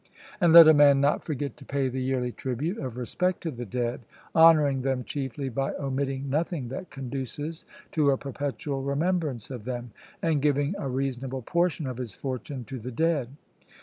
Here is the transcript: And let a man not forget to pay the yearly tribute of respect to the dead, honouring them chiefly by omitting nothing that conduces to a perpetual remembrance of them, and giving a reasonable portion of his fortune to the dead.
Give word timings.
And 0.41 0.51
let 0.51 0.67
a 0.67 0.73
man 0.73 0.99
not 0.99 1.23
forget 1.23 1.55
to 1.57 1.63
pay 1.65 1.87
the 1.87 2.01
yearly 2.01 2.31
tribute 2.31 2.79
of 2.79 2.97
respect 2.97 3.41
to 3.43 3.51
the 3.51 3.67
dead, 3.67 4.01
honouring 4.35 4.81
them 4.81 5.03
chiefly 5.03 5.47
by 5.47 5.75
omitting 5.75 6.27
nothing 6.27 6.69
that 6.69 6.89
conduces 6.89 7.65
to 7.91 8.09
a 8.09 8.17
perpetual 8.17 8.81
remembrance 8.81 9.51
of 9.51 9.65
them, 9.65 9.91
and 10.19 10.41
giving 10.41 10.73
a 10.79 10.89
reasonable 10.89 11.43
portion 11.43 11.85
of 11.85 11.97
his 11.99 12.15
fortune 12.15 12.63
to 12.63 12.79
the 12.79 12.89
dead. 12.89 13.27